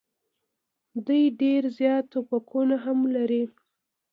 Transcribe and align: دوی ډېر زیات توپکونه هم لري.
دوی 1.05 1.23
ډېر 1.41 1.63
زیات 1.77 2.05
توپکونه 2.13 2.75
هم 2.85 2.99
لري. 3.15 3.43